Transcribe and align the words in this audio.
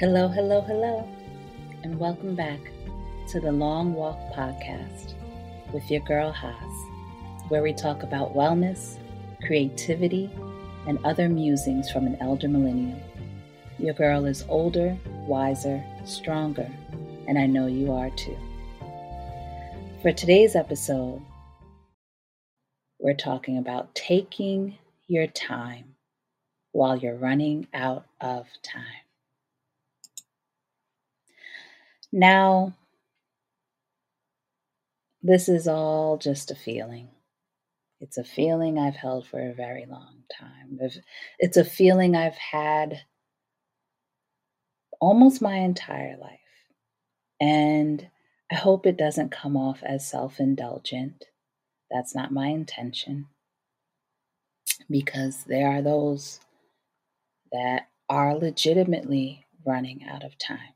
Hello, 0.00 0.26
hello, 0.26 0.60
hello, 0.60 1.08
and 1.84 2.00
welcome 2.00 2.34
back 2.34 2.58
to 3.28 3.38
the 3.38 3.52
Long 3.52 3.94
Walk 3.94 4.18
Podcast 4.34 5.14
with 5.72 5.88
your 5.88 6.00
girl 6.00 6.32
Haas, 6.32 6.90
where 7.46 7.62
we 7.62 7.72
talk 7.72 8.02
about 8.02 8.34
wellness, 8.34 8.96
creativity, 9.46 10.28
and 10.88 10.98
other 11.04 11.28
musings 11.28 11.92
from 11.92 12.08
an 12.08 12.16
elder 12.20 12.48
millennial. 12.48 13.00
Your 13.78 13.94
girl 13.94 14.24
is 14.24 14.44
older, 14.48 14.98
wiser, 15.28 15.80
stronger, 16.04 16.68
and 17.28 17.38
I 17.38 17.46
know 17.46 17.68
you 17.68 17.92
are 17.92 18.10
too. 18.10 18.36
For 20.02 20.10
today's 20.10 20.56
episode, 20.56 21.22
we're 22.98 23.14
talking 23.14 23.58
about 23.58 23.94
taking 23.94 24.76
your 25.06 25.28
time 25.28 25.94
while 26.72 26.96
you're 26.96 27.14
running 27.14 27.68
out 27.72 28.06
of 28.20 28.48
time. 28.64 29.03
Now, 32.16 32.76
this 35.20 35.48
is 35.48 35.66
all 35.66 36.16
just 36.16 36.52
a 36.52 36.54
feeling. 36.54 37.08
It's 37.98 38.18
a 38.18 38.22
feeling 38.22 38.78
I've 38.78 38.94
held 38.94 39.26
for 39.26 39.40
a 39.40 39.52
very 39.52 39.84
long 39.84 40.22
time. 40.38 40.78
It's 41.40 41.56
a 41.56 41.64
feeling 41.64 42.14
I've 42.14 42.36
had 42.36 43.00
almost 45.00 45.42
my 45.42 45.56
entire 45.56 46.16
life. 46.16 46.38
And 47.40 48.08
I 48.48 48.54
hope 48.54 48.86
it 48.86 48.96
doesn't 48.96 49.32
come 49.32 49.56
off 49.56 49.82
as 49.82 50.08
self 50.08 50.38
indulgent. 50.38 51.24
That's 51.90 52.14
not 52.14 52.30
my 52.30 52.46
intention. 52.46 53.26
Because 54.88 55.42
there 55.48 55.66
are 55.66 55.82
those 55.82 56.38
that 57.50 57.88
are 58.08 58.36
legitimately 58.36 59.46
running 59.66 60.04
out 60.08 60.22
of 60.22 60.38
time. 60.38 60.73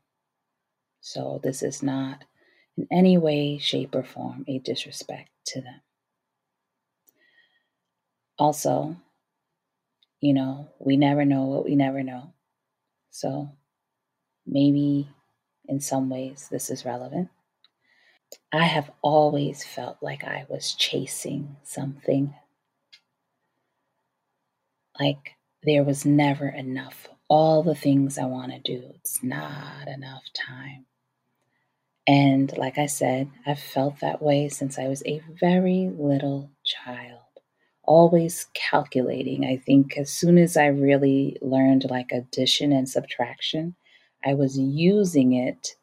So 1.01 1.39
this 1.43 1.61
is 1.63 1.83
not 1.83 2.23
in 2.77 2.87
any 2.91 3.17
way, 3.17 3.57
shape, 3.59 3.95
or 3.95 4.03
form 4.03 4.45
a 4.47 4.59
disrespect 4.59 5.29
to 5.47 5.61
them. 5.61 5.81
Also, 8.39 8.95
you 10.21 10.33
know, 10.33 10.69
we 10.79 10.97
never 10.97 11.25
know 11.25 11.45
what 11.45 11.65
we 11.65 11.75
never 11.75 12.03
know. 12.03 12.33
So 13.11 13.49
maybe 14.45 15.09
in 15.67 15.79
some 15.81 16.09
ways 16.09 16.47
this 16.51 16.69
is 16.69 16.85
relevant. 16.85 17.29
I 18.53 18.65
have 18.65 18.91
always 19.01 19.63
felt 19.63 20.03
like 20.03 20.23
I 20.23 20.45
was 20.49 20.75
chasing 20.75 21.57
something. 21.63 22.35
Like 24.99 25.35
there 25.63 25.83
was 25.83 26.05
never 26.05 26.47
enough. 26.47 27.09
All 27.29 27.63
the 27.63 27.75
things 27.75 28.17
I 28.17 28.25
want 28.25 28.51
to 28.51 28.59
do, 28.59 28.91
it's 28.95 29.23
not 29.23 29.87
enough 29.87 30.23
time. 30.33 30.85
And 32.07 32.55
like 32.57 32.79
I 32.79 32.87
said, 32.87 33.29
I've 33.45 33.59
felt 33.59 33.99
that 33.99 34.21
way 34.21 34.49
since 34.49 34.79
I 34.79 34.87
was 34.87 35.03
a 35.05 35.21
very 35.39 35.91
little 35.95 36.49
child, 36.65 37.19
always 37.83 38.47
calculating. 38.55 39.45
I 39.45 39.57
think 39.57 39.95
as 39.95 40.11
soon 40.11 40.39
as 40.39 40.57
I 40.57 40.65
really 40.67 41.37
learned 41.41 41.85
like 41.89 42.11
addition 42.11 42.71
and 42.71 42.89
subtraction, 42.89 43.75
I 44.25 44.33
was 44.33 44.57
using 44.57 45.33
it 45.33 45.75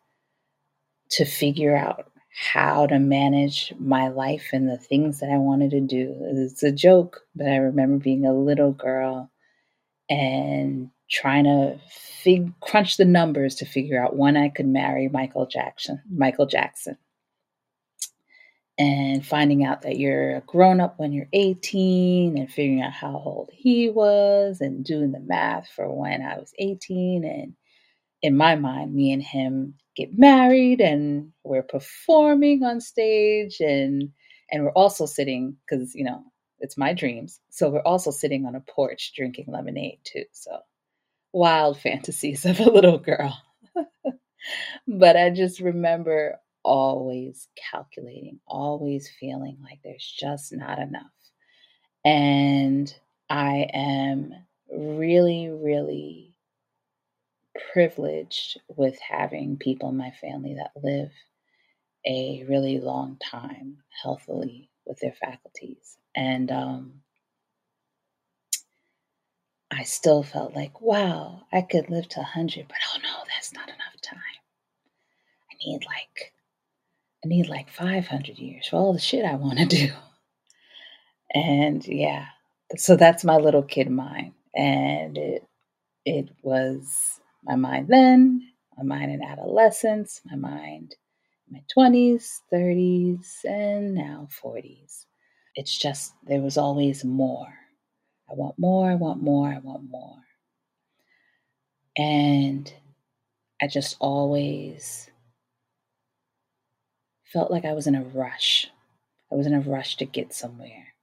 to 1.11 1.25
figure 1.25 1.77
out 1.77 2.11
how 2.37 2.87
to 2.87 2.99
manage 2.99 3.73
my 3.79 4.09
life 4.09 4.51
and 4.53 4.69
the 4.69 4.79
things 4.79 5.21
that 5.21 5.31
I 5.31 5.39
wanted 5.39 5.71
to 5.71 5.81
do. 5.81 6.15
It's 6.23 6.63
a 6.65 6.73
joke, 6.73 7.21
but 7.37 7.47
I 7.47 7.57
remember 7.57 8.03
being 8.03 8.27
a 8.27 8.35
little 8.35 8.73
girl 8.73 9.31
and 10.11 10.91
trying 11.11 11.45
to 11.45 11.79
fig- 11.89 12.59
crunch 12.61 12.97
the 12.97 13.05
numbers 13.05 13.55
to 13.57 13.65
figure 13.65 14.03
out 14.03 14.17
when 14.17 14.37
I 14.37 14.49
could 14.49 14.67
marry 14.67 15.09
Michael 15.09 15.47
Jackson. 15.47 16.03
Michael 16.11 16.47
Jackson. 16.47 16.97
And 18.79 19.25
finding 19.25 19.65
out 19.65 19.83
that 19.83 19.97
you're 19.97 20.37
a 20.37 20.41
grown 20.43 20.81
up 20.81 20.99
when 20.99 21.13
you're 21.13 21.29
18 21.33 22.37
and 22.37 22.51
figuring 22.51 22.83
out 22.83 22.93
how 22.93 23.23
old 23.25 23.51
he 23.53 23.89
was 23.89 24.61
and 24.61 24.85
doing 24.85 25.13
the 25.13 25.21
math 25.21 25.69
for 25.75 25.91
when 25.91 26.21
I 26.21 26.37
was 26.37 26.53
18. 26.59 27.25
And 27.25 27.55
in 28.21 28.37
my 28.37 28.55
mind, 28.55 28.95
me 28.95 29.13
and 29.13 29.23
him 29.23 29.75
get 29.97 30.17
married 30.19 30.81
and 30.81 31.33
we're 31.43 31.63
performing 31.63 32.63
on 32.63 32.81
stage 32.81 33.57
and 33.61 34.11
and 34.53 34.63
we're 34.63 34.71
also 34.73 35.07
sitting 35.07 35.57
because 35.67 35.95
you 35.95 36.05
know 36.05 36.23
it's 36.61 36.77
my 36.77 36.93
dreams 36.93 37.41
so 37.51 37.69
we're 37.69 37.81
also 37.81 38.11
sitting 38.11 38.47
on 38.47 38.55
a 38.55 38.61
porch 38.61 39.13
drinking 39.17 39.47
lemonade 39.49 39.99
too 40.05 40.25
so 40.33 40.59
wild 41.37 41.79
fantasies 41.79 42.47
of 42.47 42.59
a 42.61 42.71
little 42.71 42.97
girl. 42.97 43.39
but 44.89 45.17
I 45.17 45.29
just 45.29 45.61
remember 45.61 46.41
always 46.65 47.47
calculating, 47.71 48.41
always 48.47 49.11
feeling 49.21 49.59
like 49.63 49.81
there's 49.85 50.15
just 50.19 50.55
not 50.55 50.79
enough. 50.79 51.03
And 52.07 52.93
I 53.29 53.69
am 53.75 54.33
really, 54.73 55.49
really 55.51 56.35
privileged 57.75 58.59
with 58.75 58.99
having 58.99 59.59
people 59.59 59.91
in 59.91 59.97
my 59.99 60.13
family 60.13 60.55
that 60.55 60.71
live 60.83 61.11
a 62.07 62.45
really 62.49 62.81
long 62.81 63.19
time 63.23 63.77
healthily 64.03 64.71
with 64.87 64.99
their 65.01 65.15
faculties. 65.21 65.99
And 66.15 66.51
um, 66.51 67.03
I 69.79 69.83
still 69.83 70.23
felt 70.23 70.55
like, 70.55 70.81
wow, 70.81 71.43
I 71.53 71.61
could 71.61 71.91
live 71.91 72.09
to 72.09 72.21
100, 72.21 72.67
but 72.67 72.79
oh 72.95 72.99
no, 73.03 73.11
that's 73.29 73.53
not 73.53 73.69
enough 73.69 74.01
time. 74.03 74.19
I 75.51 75.55
need 75.67 75.85
like, 75.85 76.33
I 77.23 77.29
need 77.29 77.49
like 77.49 77.69
500 77.69 78.39
years 78.39 78.69
for 78.69 78.77
all 78.77 78.95
the 78.95 78.99
shit 78.99 79.27
I 79.27 79.35
want 79.35 79.59
to 79.59 79.67
do. 79.67 79.89
And 81.35 81.87
yeah, 81.87 82.25
so 82.77 82.97
that's 82.97 83.23
my 83.23 83.37
little 83.37 83.63
kid 83.63 83.91
mind. 83.91 84.33
And 84.55 85.19
it, 85.19 85.47
it 86.07 86.31
was 86.43 87.21
my 87.45 87.57
mind 87.57 87.89
then, 87.89 88.49
my 88.79 88.85
mind 88.85 89.13
in 89.13 89.23
adolescence, 89.23 90.23
my 90.25 90.37
mind 90.37 90.95
in 91.49 91.55
my 91.55 91.63
20s, 91.77 92.39
30s, 92.51 93.45
and 93.45 93.95
now 93.95 94.27
40s. 94.43 95.05
It's 95.55 95.77
just, 95.77 96.15
there 96.27 96.41
was 96.41 96.57
always 96.57 97.05
more 97.05 97.53
I 98.31 98.35
want 98.35 98.59
more, 98.59 98.91
I 98.91 98.95
want 98.95 99.23
more, 99.23 99.49
I 99.49 99.59
want 99.59 99.89
more. 99.91 100.19
And 101.97 102.73
I 103.63 103.69
just 103.69 103.97
always 104.01 105.11
felt 107.25 107.51
like 107.51 107.65
I 107.65 107.73
was 107.73 107.87
in 107.87 107.95
a 107.95 108.03
rush. 108.03 108.69
I 109.33 109.35
was 109.35 109.47
in 109.47 109.55
a 109.55 109.61
rush 109.61 109.97
to 109.99 110.05
get 110.05 110.35
somewhere. 110.35 110.95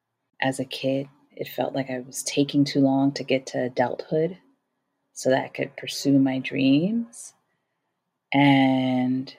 As 0.42 0.60
a 0.60 0.66
kid, 0.66 1.08
it 1.32 1.48
felt 1.48 1.74
like 1.74 1.90
I 1.90 2.00
was 2.00 2.24
taking 2.24 2.66
too 2.66 2.80
long 2.82 3.12
to 3.14 3.24
get 3.24 3.48
to 3.48 3.64
adulthood 3.64 4.38
so 5.14 5.30
that 5.30 5.46
I 5.46 5.50
could 5.50 5.78
pursue 5.78 6.20
my 6.20 6.40
dreams. 6.40 7.34
And 8.34 9.36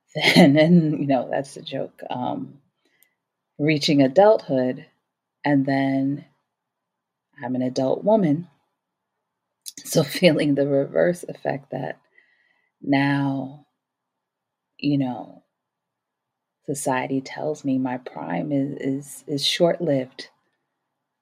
then, 0.14 0.56
and 0.56 1.00
you 1.00 1.06
know, 1.06 1.28
that's 1.30 1.54
the 1.54 1.62
joke. 1.62 2.00
Um, 2.10 2.58
reaching 3.58 4.02
adulthood, 4.02 4.86
and 5.44 5.66
then 5.66 6.24
I'm 7.42 7.54
an 7.54 7.62
adult 7.62 8.04
woman. 8.04 8.48
So 9.84 10.02
feeling 10.04 10.54
the 10.54 10.66
reverse 10.66 11.24
effect 11.24 11.70
that 11.70 11.98
now, 12.82 13.66
you 14.78 14.98
know, 14.98 15.42
society 16.64 17.20
tells 17.20 17.64
me 17.64 17.78
my 17.78 17.98
prime 17.98 18.52
is 18.52 18.76
is, 18.80 19.24
is 19.26 19.46
short 19.46 19.80
lived. 19.80 20.28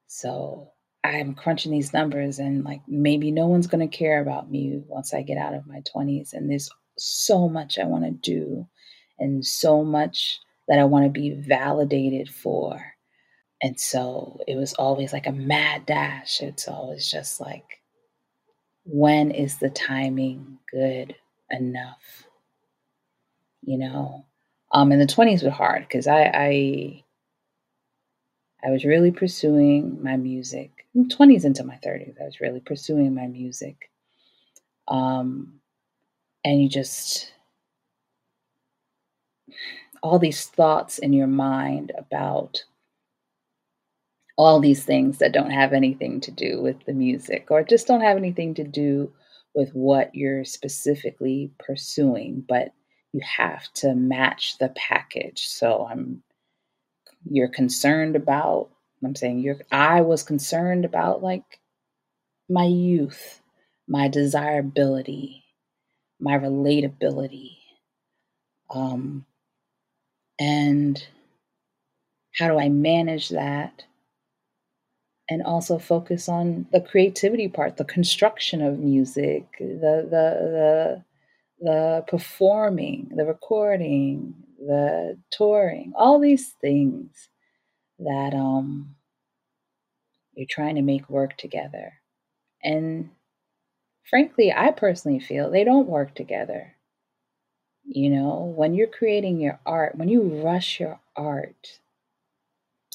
So 0.07 0.71
I'm 1.05 1.35
crunching 1.35 1.73
these 1.73 1.93
numbers 1.93 2.39
and 2.39 2.65
like 2.65 2.83
maybe 2.87 3.31
no 3.31 3.47
one's 3.49 3.67
gonna 3.67 3.89
care 3.89 4.21
about 4.21 4.51
me 4.51 4.83
once 4.87 5.13
I 5.15 5.23
get 5.23 5.39
out 5.39 5.55
of 5.55 5.67
my 5.67 5.83
20s. 5.95 6.33
And 6.33 6.49
there's 6.51 6.71
so 6.99 7.49
much 7.49 7.79
I 7.79 7.85
want 7.85 8.05
to 8.05 8.11
do 8.11 8.67
and 9.19 9.45
so 9.45 9.85
much 9.85 10.39
that 10.69 10.79
I 10.79 10.85
want 10.85 11.05
to 11.07 11.11
be 11.11 11.31
validated 11.31 12.29
for. 12.29 12.83
And 13.63 13.79
so 13.79 14.41
it 14.49 14.57
was 14.57 14.75
always 14.75 15.13
like 15.13 15.27
a 15.27 15.33
mad 15.33 15.87
dash. 15.87 16.41
It's 16.41 16.67
always 16.67 17.09
just 17.09 17.41
like, 17.41 17.81
when 18.85 19.31
is 19.31 19.59
the 19.59 19.71
timing 19.71 20.59
good 20.71 21.15
enough? 21.51 22.27
You 23.63 23.79
know, 23.79 24.27
um, 24.73 24.91
in 24.91 24.99
the 24.99 25.07
twenties 25.07 25.45
were 25.45 25.51
hard 25.51 25.83
because 25.83 26.09
I, 26.09 26.23
I, 26.35 27.05
I 28.65 28.71
was 28.71 28.85
really 28.85 29.13
pursuing 29.13 30.03
my 30.03 30.17
music. 30.17 30.71
Twenties 31.11 31.45
into 31.45 31.63
my 31.63 31.77
thirties, 31.77 32.17
I 32.21 32.25
was 32.25 32.41
really 32.41 32.61
pursuing 32.61 33.15
my 33.15 33.29
music. 33.29 33.91
Um, 34.89 35.61
and 36.45 36.61
you 36.61 36.69
just 36.69 37.33
all 40.03 40.19
these 40.19 40.47
thoughts 40.47 40.99
in 40.99 41.13
your 41.13 41.29
mind 41.29 41.93
about 41.97 42.65
all 44.43 44.61
these 44.61 44.85
things 44.85 45.19
that 45.19 45.33
don't 45.33 45.51
have 45.51 45.73
anything 45.73 46.21
to 46.23 46.31
do 46.31 46.61
with 46.63 46.85
the 46.87 46.93
music 46.93 47.49
or 47.51 47.63
just 47.63 47.87
don't 47.87 48.01
have 48.03 48.17
anything 48.17 48.55
to 48.55 48.65
do 48.65 49.13
with 49.55 49.71
what 49.73 50.15
you're 50.15 50.45
specifically 50.45 51.53
pursuing, 51.59 52.45
but 52.49 52.73
you 53.13 53.21
have 53.25 53.71
to 53.75 53.95
match 53.95 54.59
the 54.59 54.71
package. 54.71 55.47
So 55.49 55.87
I'm 55.91 56.23
you're 57.25 57.49
concerned 57.49 58.17
about 58.17 58.71
I'm 59.05 59.15
saying 59.15 59.41
you're 59.41 59.61
I 59.71 60.01
was 60.03 60.23
concerned 60.23 60.85
about 60.85 61.23
like 61.23 61.61
my 62.49 62.65
youth, 62.65 63.41
my 63.89 64.09
desirability, 64.09 65.45
my 66.21 66.39
relatability. 66.39 67.59
Um 68.71 69.27
and 70.41 71.05
how 72.35 72.49
do 72.49 72.59
I 72.59 72.69
manage 72.69 73.31
that? 73.31 73.85
And 75.33 75.43
also 75.43 75.79
focus 75.79 76.29
on 76.29 76.67
the 76.73 76.81
creativity 76.83 77.49
part, 77.49 77.79
the 77.79 77.87
construction 77.87 78.61
of 78.61 78.79
music, 78.79 79.47
the 79.59 80.07
the 80.15 80.27
the 80.57 81.05
the 81.61 82.05
performing, 82.07 83.13
the 83.17 83.25
recording, 83.25 84.35
the 84.59 85.19
touring, 85.31 85.95
all 85.97 86.19
these 86.19 86.51
things 86.61 87.31
that 87.99 88.35
um, 88.35 88.95
you're 90.35 90.47
trying 90.51 90.75
to 90.75 90.83
make 90.83 91.09
work 91.09 91.39
together. 91.39 91.95
And 92.63 93.09
frankly, 94.11 94.53
I 94.53 94.71
personally 94.73 95.21
feel 95.21 95.51
they 95.51 95.65
don't 95.65 95.89
work 95.89 96.15
together. 96.15 96.77
You 97.85 98.11
know, 98.11 98.53
when 98.55 98.75
you're 98.75 98.87
creating 98.87 99.41
your 99.41 99.61
art, 99.65 99.97
when 99.97 100.11
you 100.11 100.43
rush 100.45 100.79
your 100.79 101.01
art, 101.17 101.81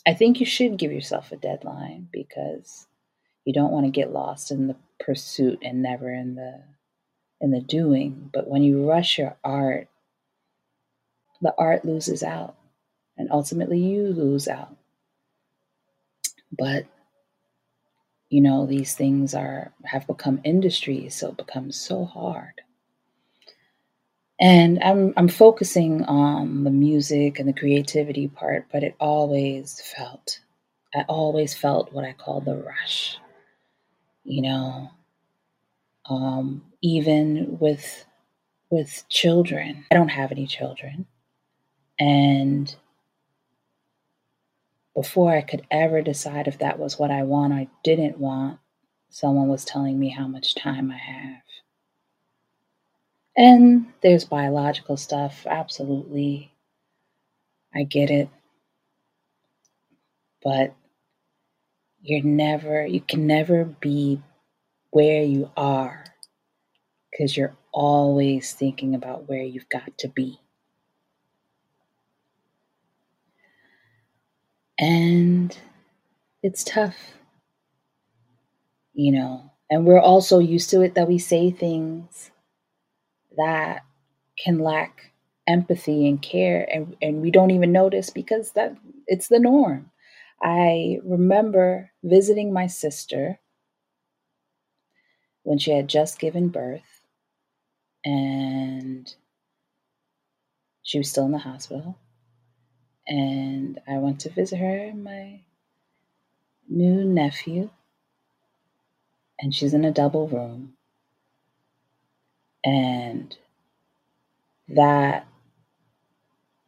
I 0.08 0.14
think 0.14 0.40
you 0.40 0.46
should 0.46 0.78
give 0.78 0.94
yourself 0.94 1.34
a 1.34 1.38
deadline 1.38 2.08
because 2.14 2.88
you 3.46 3.54
don't 3.54 3.74
want 3.74 3.86
to 3.86 3.92
get 3.92 4.14
lost 4.14 4.52
in 4.52 4.68
the 4.68 4.78
pursuit 5.02 5.60
and 5.62 5.82
never 5.82 6.14
in 6.14 6.36
the 6.36 6.62
in 7.42 7.52
the 7.52 7.62
doing. 7.62 8.30
But 8.34 8.48
when 8.48 8.64
you 8.64 8.90
rush 8.90 9.18
your 9.18 9.38
art, 9.44 9.90
the 11.42 11.54
art 11.58 11.86
loses 11.86 12.24
out 12.24 12.56
and 13.18 13.30
ultimately 13.32 13.80
you 13.80 14.08
lose 14.08 14.48
out. 14.48 14.78
But 16.58 16.86
you 18.30 18.42
know, 18.42 18.66
these 18.66 18.96
things 18.96 19.36
are 19.36 19.74
have 19.86 20.08
become 20.08 20.40
industries, 20.46 21.16
so 21.16 21.30
it 21.30 21.38
becomes 21.38 21.76
so 21.76 22.06
hard. 22.06 22.62
And 24.40 24.84
I'm 24.84 25.14
I'm 25.18 25.30
focusing 25.30 26.04
on 26.06 26.64
the 26.64 26.72
music 26.72 27.40
and 27.40 27.50
the 27.50 27.54
creativity 27.60 28.28
part, 28.28 28.68
but 28.72 28.84
it 28.84 28.96
always 29.00 29.82
felt 29.82 30.40
I 30.96 31.06
always 31.10 31.56
felt 31.56 31.94
what 31.94 32.06
I 32.06 32.14
call 32.14 32.42
the 32.42 32.56
rush. 32.56 33.18
You 34.24 34.42
know, 34.44 34.92
um, 36.10 36.64
even 36.82 37.58
with 37.60 38.06
with 38.72 39.06
children. 39.10 39.86
I 39.92 39.96
don't 39.96 40.10
have 40.10 40.32
any 40.32 40.48
children. 40.48 41.08
And 42.00 42.76
before 44.96 45.36
I 45.36 45.42
could 45.42 45.66
ever 45.72 46.02
decide 46.02 46.48
if 46.48 46.60
that 46.60 46.80
was 46.80 47.00
what 47.00 47.12
I 47.12 47.24
want 47.24 47.54
or 47.54 47.68
didn't 47.84 48.20
want, 48.20 48.60
someone 49.10 49.48
was 49.48 49.66
telling 49.66 50.00
me 50.00 50.10
how 50.10 50.28
much 50.28 50.56
time 50.56 50.92
I 50.92 50.98
have. 50.98 51.42
And 53.38 53.94
there's 54.02 54.26
biological 54.26 54.98
stuff, 54.98 55.48
absolutely. 55.48 56.52
I 57.74 57.84
get 57.84 58.10
it. 58.12 58.28
But 60.44 60.74
you're 62.02 62.24
never, 62.24 62.86
you 62.86 63.02
can 63.02 63.28
never 63.28 63.64
be 63.66 64.22
where 64.92 65.24
you 65.24 65.52
are 65.58 66.04
because 67.12 67.36
you're 67.36 67.58
always 67.74 68.54
thinking 68.54 68.96
about 68.96 69.28
where 69.28 69.44
you've 69.44 69.70
got 69.70 69.98
to 70.00 70.08
be. 70.08 70.40
And 74.80 75.56
it's 76.44 76.64
tough, 76.64 76.96
you 78.94 79.12
know, 79.12 79.52
and 79.70 79.86
we're 79.86 80.00
also 80.00 80.40
used 80.40 80.70
to 80.72 80.82
it 80.82 80.96
that 80.96 81.08
we 81.08 81.18
say 81.18 81.52
things 81.52 82.32
that 83.38 83.84
can 84.38 84.60
lack 84.60 85.14
empathy 85.48 86.08
and 86.08 86.22
care 86.22 86.68
and, 86.74 86.96
and 87.02 87.22
we 87.22 87.32
don't 87.32 87.52
even 87.52 87.72
notice 87.72 88.10
because 88.10 88.52
that 88.54 88.76
it's 89.08 89.28
the 89.30 89.40
norm. 89.40 89.92
I 90.42 91.00
remember 91.04 91.92
visiting 92.04 92.54
my 92.54 92.68
sister 92.68 93.40
when 95.42 95.58
she 95.58 95.72
had 95.72 95.88
just 95.90 96.20
given 96.20 96.50
birth 96.50 97.08
and 98.06 99.16
she 100.82 100.98
was 100.98 101.08
still 101.12 101.26
in 101.26 101.32
the 101.32 101.38
hospital. 101.38 102.00
And 103.08 103.82
I 103.88 103.98
went 103.98 104.22
to 104.22 104.30
visit 104.30 104.60
her, 104.60 104.94
my 104.94 105.42
new 106.70 107.04
nephew, 107.04 107.70
and 109.40 109.56
she's 109.56 109.74
in 109.74 109.84
a 109.84 109.92
double 109.92 110.28
room. 110.28 110.77
And 112.68 113.34
that 114.68 115.26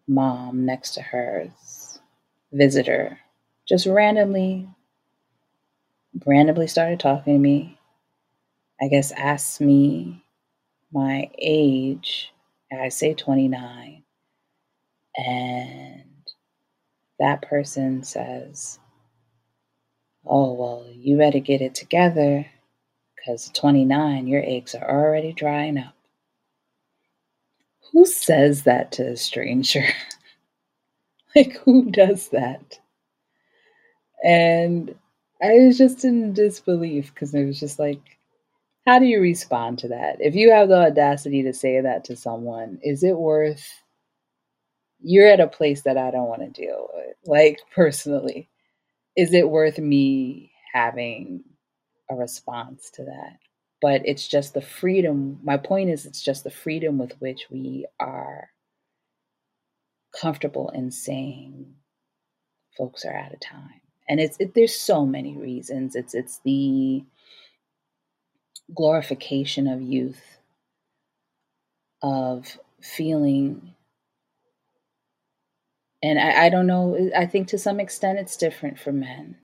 mom 0.07 0.65
next 0.65 0.93
to 0.93 1.01
her's 1.01 1.99
visitor 2.53 3.19
just 3.67 3.85
randomly 3.85 4.65
randomly 6.25 6.67
started 6.67 7.01
talking 7.01 7.33
to 7.33 7.39
me. 7.39 7.77
I 8.81 8.87
guess, 8.87 9.11
asked 9.11 9.59
me 9.59 10.23
my 10.93 11.29
age, 11.37 12.33
I 12.71 12.87
say 12.87 13.13
29, 13.13 14.03
and 15.17 16.03
that 17.19 17.41
person 17.41 18.03
says, 18.03 18.79
Oh, 20.25 20.53
well, 20.53 20.85
you 20.93 21.17
better 21.17 21.39
get 21.39 21.59
it 21.59 21.75
together 21.75 22.45
because 23.19 23.49
29, 23.53 24.27
your 24.27 24.43
eggs 24.45 24.75
are 24.75 24.89
already 24.89 25.33
drying 25.33 25.77
up. 25.77 25.93
Who 27.91 28.05
says 28.05 28.63
that 28.63 28.91
to 28.93 29.11
a 29.11 29.17
stranger? 29.17 29.85
like, 31.35 31.57
who 31.57 31.91
does 31.91 32.29
that? 32.29 32.79
And 34.23 34.95
I 35.41 35.53
was 35.59 35.77
just 35.77 36.03
in 36.03 36.33
disbelief 36.33 37.13
because 37.13 37.33
it 37.33 37.45
was 37.45 37.59
just 37.59 37.79
like, 37.79 38.01
how 38.85 38.99
do 38.99 39.05
you 39.05 39.21
respond 39.21 39.79
to 39.79 39.87
that? 39.89 40.17
If 40.19 40.35
you 40.35 40.51
have 40.51 40.69
the 40.69 40.75
audacity 40.75 41.43
to 41.43 41.53
say 41.53 41.81
that 41.81 42.03
to 42.05 42.15
someone, 42.15 42.79
is 42.83 43.03
it 43.03 43.15
worth 43.17 43.65
you're 45.01 45.27
at 45.27 45.39
a 45.39 45.47
place 45.47 45.83
that 45.83 45.97
I 45.97 46.11
don't 46.11 46.27
want 46.27 46.41
to 46.41 46.61
deal 46.61 46.89
with. 46.93 47.15
Like 47.25 47.59
personally, 47.73 48.49
is 49.15 49.33
it 49.33 49.49
worth 49.49 49.77
me 49.77 50.51
having 50.73 51.43
a 52.09 52.15
response 52.15 52.89
to 52.95 53.05
that? 53.05 53.37
But 53.81 54.01
it's 54.05 54.27
just 54.27 54.53
the 54.53 54.61
freedom. 54.61 55.39
My 55.43 55.57
point 55.57 55.89
is, 55.89 56.05
it's 56.05 56.21
just 56.21 56.43
the 56.43 56.51
freedom 56.51 56.97
with 56.97 57.13
which 57.19 57.47
we 57.51 57.85
are 57.99 58.49
comfortable 60.19 60.69
in 60.69 60.91
saying 60.91 61.75
folks 62.77 63.05
are 63.05 63.15
out 63.15 63.33
of 63.33 63.39
time. 63.39 63.81
And 64.09 64.19
it's 64.19 64.37
it, 64.39 64.53
there's 64.55 64.75
so 64.75 65.05
many 65.05 65.37
reasons. 65.37 65.95
It's 65.95 66.13
it's 66.15 66.39
the 66.45 67.03
glorification 68.75 69.67
of 69.67 69.81
youth, 69.81 70.39
of 72.01 72.57
feeling. 72.81 73.75
And 76.03 76.19
I, 76.19 76.45
I 76.45 76.49
don't 76.49 76.67
know, 76.67 77.11
I 77.17 77.25
think 77.25 77.49
to 77.49 77.57
some 77.57 77.79
extent 77.79 78.19
it's 78.19 78.37
different 78.37 78.79
for 78.79 78.91
men. 78.93 79.37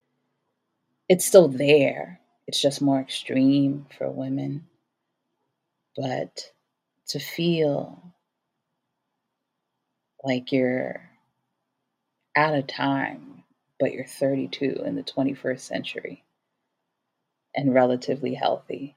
It's 1.09 1.25
still 1.25 1.47
there, 1.47 2.19
it's 2.47 2.61
just 2.61 2.81
more 2.81 2.99
extreme 2.99 3.87
for 3.97 4.09
women. 4.09 4.67
But 5.97 6.51
to 7.09 7.19
feel 7.19 8.13
like 10.23 10.51
you're 10.51 11.09
out 12.35 12.55
of 12.55 12.67
time, 12.67 13.43
but 13.79 13.93
you're 13.93 14.05
32 14.05 14.81
in 14.85 14.95
the 14.95 15.03
21st 15.03 15.59
century 15.59 16.23
and 17.55 17.73
relatively 17.73 18.33
healthy 18.33 18.95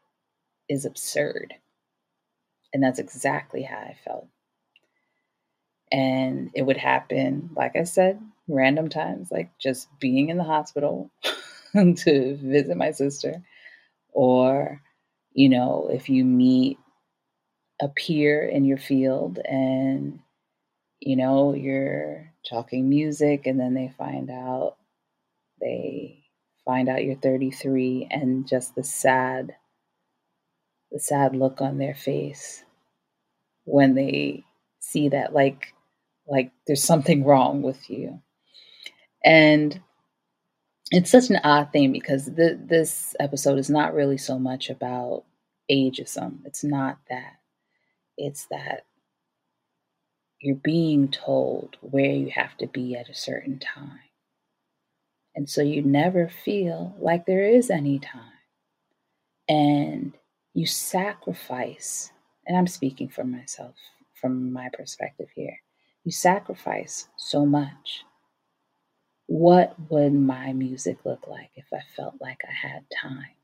is 0.68 0.84
absurd. 0.84 1.54
And 2.72 2.82
that's 2.82 2.98
exactly 2.98 3.62
how 3.62 3.78
I 3.78 3.96
felt. 4.04 4.26
And 5.90 6.50
it 6.54 6.62
would 6.62 6.76
happen, 6.76 7.50
like 7.56 7.76
I 7.76 7.84
said, 7.84 8.20
random 8.46 8.88
times, 8.88 9.30
like 9.30 9.50
just 9.58 9.88
being 10.00 10.28
in 10.28 10.36
the 10.36 10.44
hospital 10.44 11.10
to 11.96 12.36
visit 12.36 12.76
my 12.76 12.90
sister, 12.92 13.42
or, 14.12 14.80
you 15.32 15.48
know, 15.48 15.88
if 15.92 16.08
you 16.08 16.24
meet 16.24 16.78
a 17.80 17.88
peer 17.88 18.44
in 18.46 18.64
your 18.64 18.78
field 18.78 19.38
and, 19.44 20.20
you 21.00 21.16
know, 21.16 21.54
you're 21.54 22.32
talking 22.48 22.88
music 22.88 23.46
and 23.46 23.60
then 23.60 23.74
they 23.74 23.92
find 23.98 24.30
out, 24.30 24.76
they 25.60 26.24
find 26.64 26.88
out 26.88 27.04
you're 27.04 27.16
33 27.16 28.08
and 28.10 28.46
just 28.48 28.74
the 28.74 28.84
sad 28.84 29.54
the 30.90 30.98
sad 30.98 31.36
look 31.36 31.60
on 31.60 31.78
their 31.78 31.94
face 31.94 32.64
when 33.64 33.94
they 33.94 34.44
see 34.80 35.08
that 35.10 35.32
like 35.34 35.74
like 36.26 36.52
there's 36.66 36.82
something 36.84 37.24
wrong 37.24 37.62
with 37.62 37.88
you. 37.90 38.20
And 39.24 39.80
it's 40.90 41.10
such 41.10 41.30
an 41.30 41.40
odd 41.44 41.72
thing 41.72 41.92
because 41.92 42.30
th- 42.34 42.58
this 42.64 43.14
episode 43.20 43.58
is 43.58 43.68
not 43.68 43.94
really 43.94 44.18
so 44.18 44.38
much 44.38 44.70
about 44.70 45.24
ageism. 45.70 46.38
It's 46.44 46.64
not 46.64 46.98
that. 47.10 47.34
It's 48.16 48.46
that 48.50 48.86
you're 50.40 50.56
being 50.56 51.08
told 51.08 51.76
where 51.80 52.10
you 52.10 52.30
have 52.30 52.56
to 52.58 52.66
be 52.68 52.96
at 52.96 53.08
a 53.08 53.14
certain 53.14 53.58
time. 53.58 54.00
And 55.34 55.48
so 55.48 55.62
you 55.62 55.82
never 55.82 56.28
feel 56.28 56.96
like 56.98 57.26
there 57.26 57.46
is 57.46 57.70
any 57.70 57.98
time. 57.98 58.22
And 59.48 60.16
you 60.54 60.66
sacrifice, 60.66 62.10
and 62.46 62.56
I'm 62.56 62.66
speaking 62.66 63.08
for 63.08 63.24
myself 63.24 63.74
from 64.20 64.52
my 64.52 64.68
perspective 64.72 65.28
here, 65.34 65.56
you 66.04 66.12
sacrifice 66.12 67.08
so 67.16 67.46
much. 67.46 68.04
What 69.28 69.76
would 69.90 70.14
my 70.14 70.52
music 70.54 70.98
look 71.06 71.28
like 71.28 71.52
if 71.56 71.66
I 71.72 71.82
felt 71.96 72.16
like 72.20 72.42
I 72.48 72.68
had 72.68 72.84
time 73.02 73.36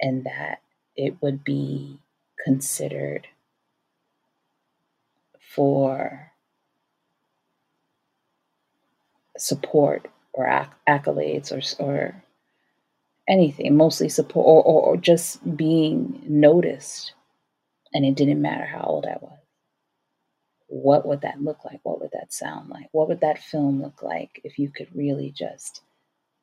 and 0.00 0.24
that 0.24 0.60
it 0.96 1.22
would 1.22 1.44
be 1.44 1.98
considered 2.44 3.28
for 5.54 6.32
support 9.36 10.08
or 10.32 10.46
acc- 10.46 10.74
accolades 10.88 11.52
or, 11.52 11.84
or 11.84 12.24
anything, 13.28 13.76
mostly 13.76 14.08
support 14.08 14.46
or, 14.46 14.62
or, 14.64 14.82
or 14.82 14.96
just 14.96 15.56
being 15.56 16.22
noticed. 16.28 17.12
And 17.94 18.04
it 18.06 18.16
didn't 18.16 18.42
matter 18.42 18.66
how 18.66 18.82
old 18.84 19.06
I 19.06 19.18
was. 19.20 19.41
What 20.72 21.04
would 21.06 21.20
that 21.20 21.42
look 21.42 21.66
like? 21.66 21.80
What 21.82 22.00
would 22.00 22.12
that 22.12 22.32
sound 22.32 22.70
like? 22.70 22.88
What 22.92 23.06
would 23.08 23.20
that 23.20 23.38
film 23.38 23.82
look 23.82 24.02
like 24.02 24.40
if 24.42 24.58
you 24.58 24.70
could 24.70 24.88
really 24.94 25.30
just 25.30 25.82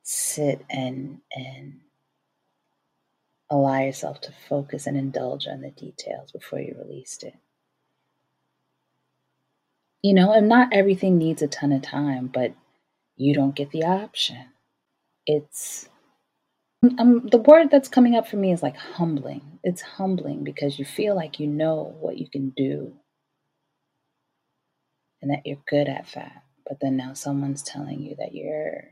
sit 0.04 0.64
and 0.70 1.22
and 1.36 1.80
allow 3.50 3.80
yourself 3.82 4.22
to 4.22 4.32
focus 4.48 4.86
and 4.86 4.96
indulge 4.96 5.48
on 5.48 5.62
the 5.62 5.72
details 5.72 6.32
before 6.32 6.60
you 6.60 6.76
released 6.78 7.24
it? 7.24 7.34
You 10.04 10.14
know, 10.14 10.32
and 10.32 10.48
not 10.48 10.74
everything 10.74 11.18
needs 11.18 11.42
a 11.42 11.48
ton 11.48 11.72
of 11.72 11.82
time, 11.82 12.28
but 12.28 12.54
you 13.18 13.34
don't 13.34 13.56
get 13.56 13.72
the 13.72 13.86
option. 13.86 14.46
It's 15.26 15.90
um, 17.00 17.26
the 17.32 17.40
word 17.40 17.72
that's 17.72 17.90
coming 17.90 18.16
up 18.16 18.28
for 18.28 18.38
me 18.38 18.52
is 18.52 18.62
like 18.62 18.78
humbling. 18.78 19.58
It's 19.64 19.82
humbling 19.82 20.44
because 20.44 20.78
you 20.78 20.86
feel 20.86 21.16
like 21.16 21.40
you 21.40 21.48
know 21.48 21.96
what 22.00 22.20
you 22.20 22.30
can 22.30 22.52
do 22.56 22.94
and 25.22 25.32
that 25.32 25.46
you're 25.46 25.58
good 25.68 25.88
at 25.88 26.08
that. 26.16 26.44
But 26.68 26.80
then 26.82 26.98
now 26.98 27.14
someone's 27.14 27.64
telling 27.64 28.02
you 28.02 28.16
that 28.20 28.34
you're 28.34 28.84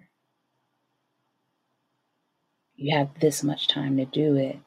you 2.75 2.95
have 2.95 3.19
this 3.19 3.43
much 3.43 3.67
time 3.67 3.97
to 3.97 4.05
do 4.05 4.35
it. 4.35 4.59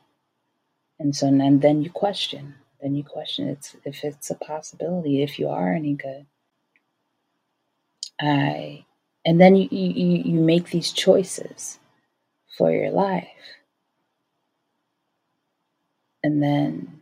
And 0.99 1.15
so 1.15 1.29
and 1.29 1.63
then 1.63 1.83
you 1.83 1.91
question. 1.91 2.55
Then 2.81 2.95
you 2.95 3.05
question 3.05 3.49
it's 3.49 3.77
if 3.85 4.05
it's 4.05 4.31
a 4.31 4.35
possibility, 4.37 5.23
if 5.23 5.39
you 5.39 5.49
are 5.49 5.73
any 5.73 5.95
good. 5.95 6.27
I 8.21 8.85
and 9.25 9.41
then 9.41 9.55
you, 9.55 9.69
you, 9.71 10.23
you 10.25 10.41
make 10.41 10.71
these 10.71 10.93
choices 10.93 11.79
for 12.57 12.73
your 12.73 12.91
life. 12.91 13.29
And 16.23 16.43
then 16.43 17.01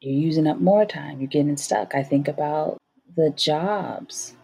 you're 0.00 0.14
using 0.14 0.46
up 0.46 0.60
more 0.60 0.84
time, 0.84 1.20
you're 1.20 1.28
getting 1.28 1.56
stuck. 1.56 1.94
I 1.94 2.02
think 2.02 2.28
about 2.28 2.78
the 3.16 3.30
jobs 3.30 4.34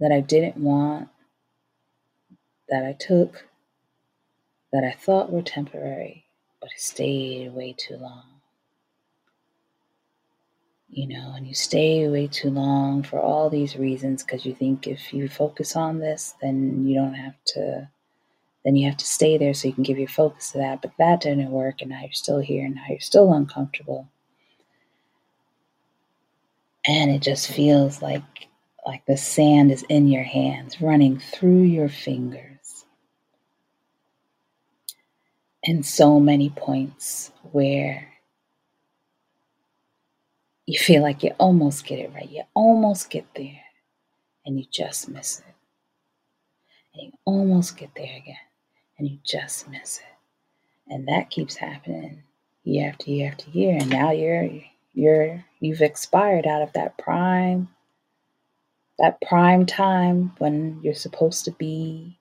that 0.00 0.12
I 0.12 0.20
didn't 0.20 0.56
want, 0.56 1.08
that 2.68 2.84
I 2.84 2.92
took, 2.92 3.46
that 4.72 4.84
I 4.84 4.92
thought 4.92 5.32
were 5.32 5.42
temporary, 5.42 6.24
but 6.60 6.70
I 6.70 6.76
stayed 6.78 7.54
way 7.54 7.74
too 7.78 7.96
long 7.96 8.34
you 10.94 11.08
know, 11.08 11.32
and 11.36 11.46
you 11.46 11.54
stay 11.54 12.08
way 12.08 12.28
too 12.28 12.50
long 12.50 13.02
for 13.02 13.18
all 13.20 13.50
these 13.50 13.76
reasons 13.76 14.22
because 14.22 14.46
you 14.46 14.54
think 14.54 14.86
if 14.86 15.12
you 15.12 15.28
focus 15.28 15.74
on 15.74 15.98
this, 15.98 16.34
then 16.40 16.86
you 16.86 16.94
don't 16.94 17.14
have 17.14 17.34
to, 17.46 17.88
then 18.64 18.76
you 18.76 18.88
have 18.88 18.96
to 18.98 19.04
stay 19.04 19.36
there 19.36 19.52
so 19.54 19.66
you 19.66 19.74
can 19.74 19.82
give 19.82 19.98
your 19.98 20.08
focus 20.08 20.52
to 20.52 20.58
that. 20.58 20.82
But 20.82 20.92
that 20.98 21.20
didn't 21.20 21.50
work, 21.50 21.80
and 21.80 21.90
now 21.90 22.00
you're 22.02 22.12
still 22.12 22.38
here, 22.38 22.64
and 22.64 22.76
now 22.76 22.84
you're 22.88 23.00
still 23.00 23.32
uncomfortable. 23.32 24.08
And 26.86 27.10
it 27.10 27.22
just 27.22 27.50
feels 27.50 28.02
like 28.02 28.22
like 28.86 29.06
the 29.06 29.16
sand 29.16 29.72
is 29.72 29.82
in 29.88 30.08
your 30.08 30.22
hands, 30.24 30.80
running 30.80 31.18
through 31.18 31.62
your 31.62 31.88
fingers. 31.88 32.84
And 35.64 35.84
so 35.84 36.20
many 36.20 36.50
points 36.50 37.32
where 37.52 38.06
you 40.66 40.78
feel 40.78 41.02
like 41.02 41.22
you 41.22 41.30
almost 41.38 41.86
get 41.86 41.98
it 41.98 42.12
right. 42.14 42.28
You 42.30 42.42
almost 42.54 43.08
get 43.08 43.26
there 43.34 43.60
and 44.44 44.58
you 44.58 44.66
just 44.70 45.08
miss 45.08 45.40
it. 45.40 45.54
And 46.94 47.04
you 47.04 47.12
almost 47.24 47.76
get 47.76 47.90
there 47.96 48.16
again 48.16 48.36
and 48.98 49.08
you 49.08 49.18
just 49.24 49.68
miss 49.68 49.98
it. 49.98 50.92
And 50.92 51.08
that 51.08 51.30
keeps 51.30 51.56
happening 51.56 52.22
year 52.64 52.90
after 52.90 53.10
year 53.10 53.30
after 53.30 53.50
year. 53.50 53.78
And 53.80 53.90
now 53.90 54.10
you're 54.10 54.50
you're 54.92 55.44
you've 55.64 55.82
expired 55.82 56.46
out 56.46 56.62
of 56.62 56.72
that 56.74 56.96
prime 56.98 57.68
that 58.98 59.20
prime 59.22 59.66
time 59.66 60.32
when 60.38 60.78
you're 60.82 60.94
supposed 60.94 61.44
to 61.44 61.50
be 61.52 62.16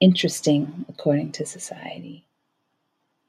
interesting 0.00 0.86
according 0.88 1.32
to 1.32 1.44
society. 1.44 2.24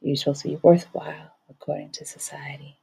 You're 0.01 0.15
supposed 0.15 0.43
to 0.43 0.49
be 0.49 0.59
worthwhile 0.61 1.33
according 1.49 1.89
to 1.91 2.05
society. 2.05 2.77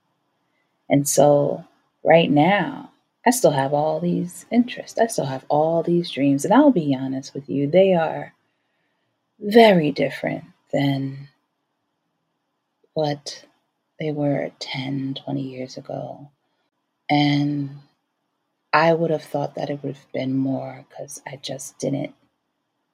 And 0.90 1.08
so 1.08 1.64
right 2.04 2.30
now, 2.30 2.90
I 3.24 3.30
still 3.30 3.52
have 3.52 3.72
all 3.72 4.00
these 4.00 4.44
interests. 4.50 4.98
I 4.98 5.06
still 5.06 5.26
have 5.26 5.46
all 5.48 5.82
these 5.82 6.10
dreams. 6.10 6.44
And 6.44 6.52
I'll 6.52 6.72
be 6.72 6.94
honest 6.94 7.32
with 7.34 7.48
you, 7.48 7.70
they 7.70 7.94
are 7.94 8.34
very 9.38 9.92
different 9.92 10.44
than 10.72 11.28
what 12.94 13.44
they 14.02 14.12
were 14.12 14.50
10, 14.58 15.14
20 15.24 15.42
years 15.42 15.76
ago. 15.76 16.30
And 17.08 17.70
I 18.72 18.92
would 18.92 19.10
have 19.10 19.22
thought 19.24 19.54
that 19.54 19.70
it 19.70 19.82
would 19.82 19.96
have 19.96 20.12
been 20.12 20.36
more 20.36 20.84
because 20.88 21.22
I 21.26 21.36
just 21.36 21.78
didn't 21.78 22.14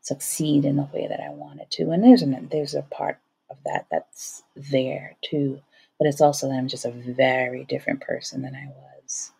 succeed 0.00 0.64
in 0.64 0.76
the 0.76 0.88
way 0.92 1.06
that 1.08 1.20
I 1.20 1.30
wanted 1.30 1.70
to. 1.72 1.90
And 1.90 2.02
there's 2.02 2.22
an, 2.22 2.48
there's 2.50 2.74
a 2.74 2.82
part 2.82 3.18
of 3.50 3.56
that 3.64 3.86
that's 3.90 4.42
there 4.56 5.16
too 5.22 5.60
but 5.98 6.06
it's 6.06 6.20
also 6.20 6.48
that 6.48 6.54
I'm 6.54 6.68
just 6.68 6.84
a 6.84 6.90
very 6.90 7.64
different 7.64 8.00
person 8.00 8.42
than 8.42 8.54
I 8.54 8.68
was 8.68 9.32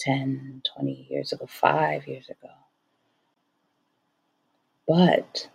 10, 0.00 0.62
20 0.74 1.06
years 1.10 1.32
ago, 1.32 1.46
five 1.46 2.06
years 2.08 2.28
ago. 2.30 2.48
But 4.88 5.48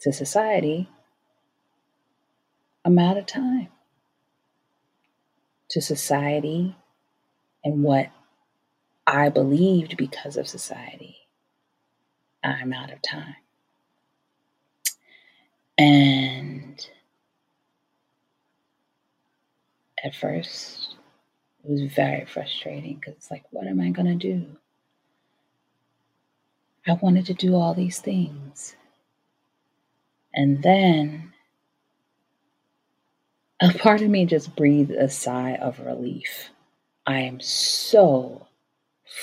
to 0.00 0.12
society, 0.12 0.88
I'm 2.84 2.98
out 2.98 3.16
of 3.16 3.26
time. 3.26 3.68
To 5.70 5.80
society 5.80 6.76
and 7.64 7.82
what 7.82 8.10
I 9.06 9.28
believed 9.28 9.96
because 9.96 10.36
of 10.36 10.46
society, 10.46 11.16
I'm 12.42 12.72
out 12.72 12.92
of 12.92 13.02
time. 13.02 13.36
And 15.76 16.88
at 20.04 20.14
first. 20.14 20.94
It 21.64 21.70
was 21.70 21.92
very 21.92 22.26
frustrating 22.26 22.96
because 22.96 23.14
it's 23.14 23.30
like, 23.30 23.44
what 23.50 23.66
am 23.66 23.80
I 23.80 23.88
going 23.88 24.06
to 24.06 24.14
do? 24.14 24.44
I 26.86 26.92
wanted 26.92 27.24
to 27.26 27.34
do 27.34 27.56
all 27.56 27.72
these 27.72 28.00
things. 28.00 28.76
And 30.34 30.62
then 30.62 31.32
a 33.64 33.78
part 33.78 34.02
of 34.02 34.10
me 34.10 34.26
just 34.26 34.54
breathed 34.56 34.90
a 34.90 35.08
sigh 35.08 35.54
of 35.54 35.80
relief. 35.80 36.50
I 37.06 37.20
am 37.20 37.40
so 37.40 38.46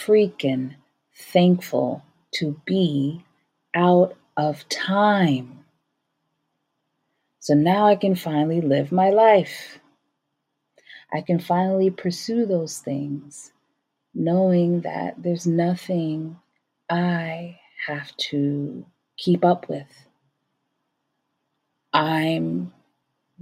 freaking 0.04 0.76
thankful 1.16 2.04
to 2.36 2.60
be 2.66 3.24
out 3.76 4.16
of 4.38 4.68
time. 4.70 5.60
So 7.40 7.54
now 7.54 7.86
I 7.86 7.96
can 7.96 8.16
finally 8.16 8.62
live 8.62 8.92
my 8.92 9.12
life. 9.12 9.80
I 11.14 11.22
can 11.22 11.40
finally 11.40 11.92
pursue 11.92 12.46
those 12.48 12.80
things, 12.80 13.52
knowing 14.16 14.82
that 14.82 15.22
there's 15.22 15.46
nothing 15.46 16.40
I 16.90 17.60
have 17.86 18.16
to 18.18 18.86
keep 19.18 19.46
up 19.46 19.70
with. 19.70 20.08
I'm 21.94 22.74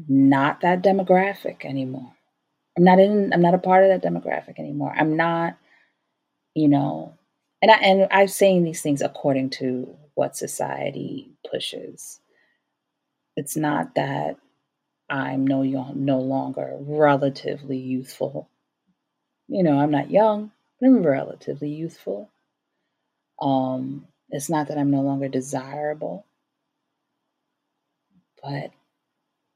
not 0.08 0.62
that 0.62 0.84
demographic 0.84 1.66
anymore. 1.66 2.14
I'm 2.78 2.84
not 2.84 3.00
in 3.00 3.34
I'm 3.34 3.42
not 3.42 3.54
a 3.54 3.60
part 3.60 3.84
of 3.84 3.90
that 3.90 4.08
demographic 4.08 4.60
anymore. 4.60 4.94
I'm 4.98 5.18
not, 5.18 5.58
you 6.56 6.68
know, 6.68 7.14
and 7.62 7.72
I 7.72 7.76
and 7.76 8.08
I'm 8.12 8.28
saying 8.28 8.64
these 8.64 8.82
things 8.82 9.02
according 9.02 9.52
to 9.52 9.96
what 10.16 10.38
society 10.38 11.32
pushes. 11.50 12.20
It's 13.36 13.58
not 13.58 13.96
that 13.96 14.38
I'm 15.10 15.46
no 15.48 15.64
no 15.64 16.20
longer 16.20 16.78
relatively 16.80 17.78
youthful. 17.78 18.50
You 19.48 19.64
know, 19.64 19.80
I'm 19.80 19.92
not 19.92 20.12
young, 20.12 20.52
but 20.80 20.88
I'm 20.88 21.04
relatively 21.06 21.70
youthful. 21.70 22.30
Um, 23.42 24.08
it's 24.30 24.50
not 24.50 24.68
that 24.68 24.78
I'm 24.78 24.92
no 24.92 25.02
longer 25.02 25.28
desirable, 25.28 26.26
but 28.44 28.72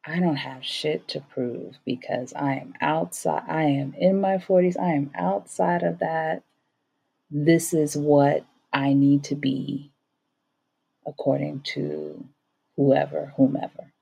I 0.06 0.20
don't 0.20 0.36
have 0.36 0.66
shit 0.66 1.08
to 1.10 1.22
prove 1.22 1.78
because 1.86 2.34
I 2.34 2.56
am 2.56 2.74
outside. 2.82 3.44
I 3.48 3.64
am 3.64 3.94
in 3.98 4.20
my 4.20 4.38
40s. 4.38 4.78
I 4.78 4.94
am 4.96 5.12
outside 5.16 5.82
of 5.82 6.00
that. 6.00 6.44
This 7.32 7.74
is 7.74 7.96
what 7.96 8.46
I 8.74 8.94
need 8.94 9.24
to 9.26 9.36
be 9.36 9.92
according 11.08 11.62
to 11.62 12.26
whoever, 12.76 13.34
whomever. 13.38 13.94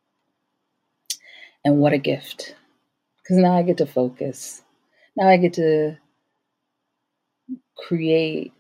And 1.64 1.78
what 1.78 1.94
a 1.94 2.00
gift. 2.00 2.56
Because 3.18 3.38
now 3.38 3.56
I 3.56 3.62
get 3.62 3.78
to 3.78 3.86
focus. 3.86 4.64
Now 5.16 5.28
I 5.28 5.38
get 5.38 5.54
to 5.54 5.98
create 7.78 8.54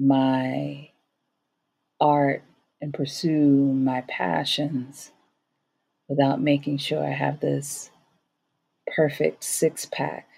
my 0.00 0.90
art 2.00 2.42
and 2.80 2.92
pursue 2.92 3.72
my 3.74 4.00
passions 4.08 5.12
without 6.10 6.42
making 6.42 6.76
sure 6.76 7.02
I 7.02 7.12
have 7.12 7.38
this 7.38 7.88
perfect 8.96 9.44
six 9.44 9.86
pack 9.86 10.28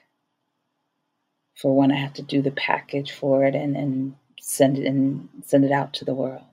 for 1.57 1.75
when 1.75 1.91
I 1.91 1.97
have 1.97 2.13
to 2.15 2.23
do 2.23 2.43
the 2.43 2.51
package 2.51 3.11
for 3.11 3.45
it 3.47 3.55
and, 3.55 3.75
and 3.75 4.15
send 4.39 4.79
it 4.79 4.87
and 4.87 5.31
send 5.47 5.65
it 5.65 5.73
out 5.73 5.95
to 5.95 6.05
the 6.05 6.13
world. 6.15 6.45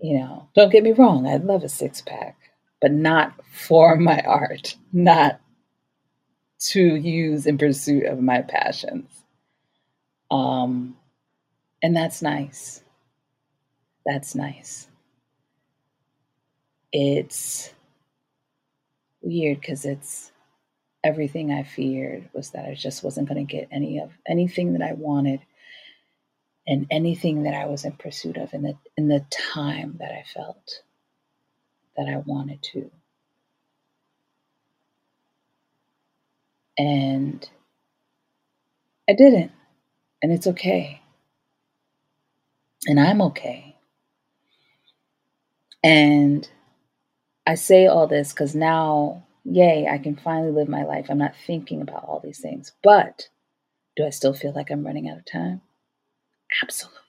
You 0.00 0.18
know, 0.18 0.48
don't 0.54 0.70
get 0.70 0.84
me 0.84 0.92
wrong, 0.92 1.26
I'd 1.26 1.44
love 1.44 1.64
a 1.64 1.68
six 1.68 2.00
pack, 2.00 2.38
but 2.80 2.92
not 2.92 3.34
for 3.50 3.96
my 3.96 4.20
art, 4.20 4.76
not 4.92 5.40
to 6.68 6.80
use 6.94 7.46
in 7.46 7.58
pursuit 7.58 8.04
of 8.04 8.20
my 8.20 8.42
passions. 8.42 9.10
Um, 10.30 10.96
and 11.82 11.96
that's 11.96 12.22
nice. 12.22 12.82
That's 14.04 14.36
nice. 14.36 14.86
It's 16.98 17.74
weird 19.22 19.60
because 19.60 19.84
it's 19.84 20.32
everything 21.04 21.52
I 21.52 21.62
feared 21.64 22.30
was 22.32 22.50
that 22.50 22.66
I 22.66 22.74
just 22.74 23.04
wasn't 23.04 23.28
going 23.28 23.46
to 23.46 23.52
get 23.52 23.68
any 23.70 23.98
of 24.00 24.12
anything 24.28 24.74
that 24.74 24.82
I 24.82 24.94
wanted 24.94 25.40
and 26.66 26.86
anything 26.90 27.44
that 27.44 27.54
I 27.54 27.66
was 27.66 27.84
in 27.84 27.92
pursuit 27.92 28.38
of 28.38 28.54
in 28.54 28.62
the 28.62 28.76
in 28.96 29.08
the 29.08 29.24
time 29.30 29.96
that 30.00 30.12
I 30.12 30.24
felt 30.34 30.82
that 31.96 32.08
I 32.08 32.18
wanted 32.18 32.62
to. 32.74 32.90
And 36.78 37.48
I 39.08 39.14
didn't. 39.14 39.52
And 40.22 40.32
it's 40.32 40.46
okay. 40.48 41.02
And 42.86 43.00
I'm 43.00 43.22
okay. 43.22 43.76
And 45.84 46.48
I 47.46 47.54
say 47.54 47.86
all 47.86 48.06
this 48.06 48.32
because 48.32 48.54
now, 48.54 49.24
yay, 49.44 49.86
I 49.88 49.98
can 49.98 50.16
finally 50.16 50.52
live 50.52 50.68
my 50.68 50.84
life. 50.84 51.06
I'm 51.08 51.18
not 51.18 51.34
thinking 51.46 51.80
about 51.80 52.04
all 52.04 52.20
these 52.20 52.40
things. 52.40 52.72
But 52.82 53.28
do 53.96 54.04
I 54.06 54.10
still 54.10 54.34
feel 54.34 54.52
like 54.52 54.70
I'm 54.70 54.84
running 54.84 55.08
out 55.08 55.18
of 55.18 55.24
time? 55.26 55.60
Absolutely. 56.62 57.00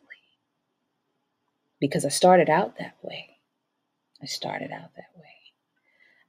Because 1.79 2.05
I 2.05 2.09
started 2.09 2.49
out 2.49 2.77
that 2.77 2.95
way. 3.01 3.37
I 4.21 4.25
started 4.25 4.71
out 4.71 4.91
that 4.95 5.09
way. 5.15 5.23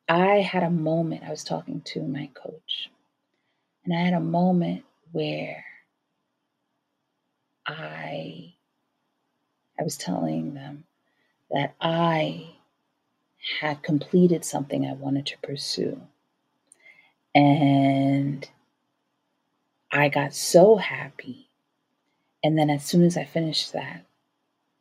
I 0.08 0.40
had 0.40 0.62
a 0.62 0.70
moment, 0.70 1.24
I 1.24 1.30
was 1.30 1.44
talking 1.44 1.82
to 1.86 2.02
my 2.02 2.30
coach, 2.34 2.90
and 3.84 3.94
I 3.94 4.00
had 4.00 4.14
a 4.14 4.20
moment 4.20 4.84
where 5.12 5.64
I 7.66 8.54
I 9.78 9.82
was 9.82 9.96
telling 9.96 10.54
them 10.54 10.84
that 11.50 11.74
I 11.80 12.57
had 13.60 13.82
completed 13.82 14.44
something 14.44 14.84
I 14.84 14.92
wanted 14.92 15.26
to 15.26 15.38
pursue. 15.38 16.00
And 17.34 18.48
I 19.90 20.08
got 20.08 20.34
so 20.34 20.76
happy. 20.76 21.48
And 22.42 22.58
then 22.58 22.70
as 22.70 22.84
soon 22.84 23.04
as 23.04 23.16
I 23.16 23.24
finished 23.24 23.72
that, 23.72 24.04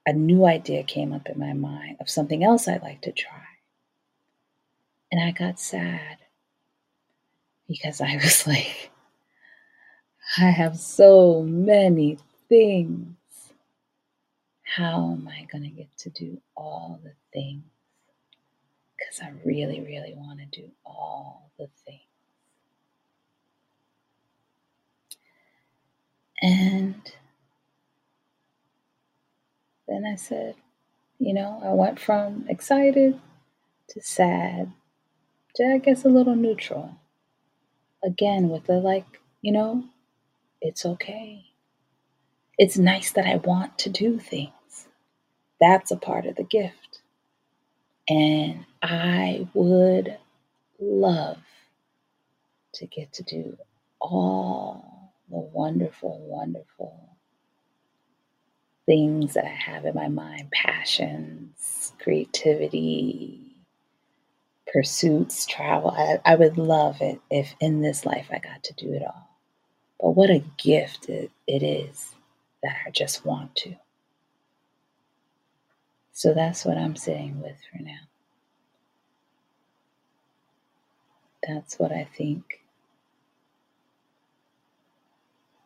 a 0.06 0.14
new 0.14 0.46
idea 0.46 0.84
came 0.84 1.14
up 1.14 1.28
in 1.28 1.40
my 1.40 1.54
mind 1.54 1.98
of 2.00 2.10
something 2.10 2.44
else 2.44 2.68
I'd 2.68 2.82
like 2.82 3.02
to 3.02 3.12
try. 3.12 3.44
And 5.12 5.22
I 5.22 5.32
got 5.32 5.60
sad 5.60 6.18
because 7.68 8.02
I 8.02 8.16
was 8.24 8.46
like, 8.48 8.92
I 10.38 10.50
have 10.50 10.78
so 10.78 11.42
many 11.42 12.18
things. 12.50 13.16
How 14.64 15.14
am 15.14 15.28
I 15.28 15.48
going 15.52 15.64
to 15.64 15.70
get 15.70 15.96
to 16.00 16.10
do 16.10 16.42
all 16.56 17.00
the 17.04 17.14
things? 17.34 17.64
Because 18.98 19.22
I 19.22 19.32
really, 19.46 19.82
really 19.82 20.14
want 20.16 20.40
to 20.40 20.62
do 20.62 20.70
all 20.86 21.52
the 21.60 21.68
things. 21.86 22.02
And 26.42 27.02
then 29.88 30.06
I 30.06 30.16
said, 30.16 30.56
you 31.20 31.34
know, 31.34 31.62
I 31.64 31.74
went 31.74 32.00
from 32.00 32.46
excited 32.50 33.20
to 33.90 34.02
sad 34.02 34.72
to, 35.56 35.64
I 35.66 35.78
guess, 35.80 36.06
a 36.06 36.10
little 36.10 36.36
neutral. 36.36 36.96
Again, 38.04 38.50
with 38.50 38.66
the 38.66 38.80
like, 38.80 39.06
you 39.42 39.52
know, 39.52 39.86
it's 40.62 40.86
okay. 40.86 41.46
It's 42.58 42.78
nice 42.78 43.12
that 43.12 43.26
I 43.28 43.38
want 43.38 43.78
to 43.80 43.90
do 43.90 44.20
things. 44.20 44.88
That's 45.60 45.92
a 45.92 45.98
part 45.98 46.26
of 46.26 46.36
the 46.36 46.44
gift. 46.44 47.02
And 48.10 48.66
I 48.90 49.46
would 49.54 50.18
love 50.80 51.40
to 52.76 52.86
get 52.88 53.12
to 53.14 53.24
do 53.24 53.58
all 54.00 55.12
the 55.30 55.40
wonderful, 55.40 56.20
wonderful 56.22 57.18
things 58.86 59.34
that 59.34 59.44
I 59.44 59.50
have 59.50 59.84
in 59.84 59.94
my 59.94 60.08
mind 60.08 60.52
passions, 60.52 61.92
creativity, 62.00 63.42
pursuits, 64.72 65.46
travel. 65.46 65.92
I, 65.92 66.22
I 66.24 66.36
would 66.36 66.58
love 66.58 67.02
it 67.02 67.20
if 67.30 67.56
in 67.60 67.82
this 67.82 68.06
life 68.06 68.28
I 68.32 68.40
got 68.40 68.64
to 68.64 68.74
do 68.76 68.94
it 68.94 69.02
all. 69.02 69.28
But 70.00 70.12
what 70.12 70.30
a 70.30 70.46
gift 70.58 71.10
it, 71.10 71.30
it 71.46 71.62
is 71.62 72.16
that 72.64 72.78
I 72.88 72.92
just 72.92 73.26
want 73.26 73.54
to. 73.58 73.76
So 76.14 76.34
that's 76.34 76.64
what 76.64 76.78
I'm 76.78 76.96
sitting 76.96 77.42
with 77.42 77.58
for 77.70 77.84
now. 77.84 78.00
That's 81.48 81.80
what 81.80 81.92
I 81.92 82.08
think 82.18 82.62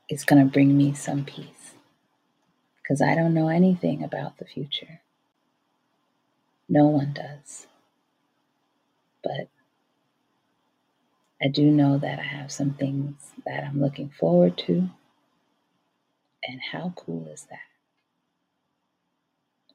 is 0.09 0.25
going 0.25 0.45
to 0.45 0.51
bring 0.51 0.77
me 0.77 0.93
some 0.93 1.25
peace. 1.25 1.73
Because 2.81 3.01
I 3.01 3.15
don't 3.15 3.33
know 3.33 3.47
anything 3.47 4.03
about 4.03 4.37
the 4.37 4.45
future. 4.45 5.01
No 6.69 6.87
one 6.87 7.13
does. 7.13 7.67
But 9.23 9.49
I 11.41 11.47
do 11.47 11.71
know 11.71 11.97
that 11.97 12.19
I 12.19 12.23
have 12.23 12.51
some 12.51 12.73
things 12.73 13.31
that 13.45 13.63
I'm 13.63 13.81
looking 13.81 14.09
forward 14.09 14.57
to. 14.59 14.89
And 16.43 16.61
how 16.71 16.93
cool 16.95 17.27
is 17.27 17.47
that? 17.49 17.59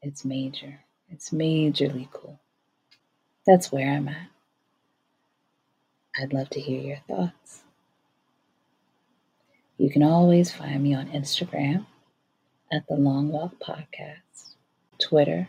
It's 0.03 0.25
major. 0.25 0.81
It's 1.11 1.31
majorly 1.31 2.09
cool. 2.13 2.41
That's 3.47 3.73
where 3.73 3.91
I'm 3.91 4.09
at. 4.09 4.29
I'd 6.19 6.33
love 6.33 6.49
to 6.51 6.61
hear 6.61 6.81
your 6.81 6.99
thoughts. 7.09 7.63
You 9.77 9.91
can 9.91 10.03
always 10.03 10.51
find 10.51 10.83
me 10.83 10.95
on 10.95 11.09
Instagram 11.09 11.85
at 12.73 12.87
the 12.89 12.95
Long 12.95 13.31
Walk 13.31 13.53
Podcast, 13.61 14.55
Twitter 14.99 15.47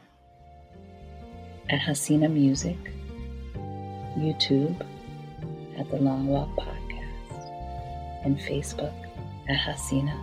at 1.70 1.80
Hasina 1.80 2.30
Music, 2.30 2.78
YouTube 4.18 4.86
at 5.80 5.90
the 5.90 5.98
Long 5.98 6.28
Walk 6.28 6.50
Podcast, 6.58 8.26
and 8.26 8.38
Facebook 8.38 8.94
at 9.48 9.58
Hasina. 9.58 10.16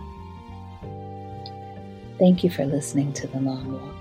Thank 2.19 2.43
you 2.43 2.51
for 2.51 2.65
listening 2.65 3.13
to 3.13 3.27
the 3.27 3.39
Long 3.39 3.73
Walk. 3.73 3.95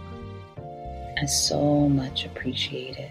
I 1.18 1.24
so 1.24 1.88
much 1.88 2.26
appreciate 2.26 2.98
it. 2.98 3.10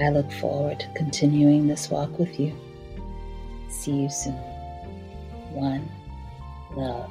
I 0.00 0.10
look 0.10 0.30
forward 0.32 0.80
to 0.80 0.88
continuing 0.94 1.66
this 1.66 1.90
walk 1.90 2.18
with 2.18 2.38
you. 2.38 2.54
See 3.68 4.02
you 4.02 4.08
soon. 4.08 4.34
One 5.52 5.90
love. 6.76 7.10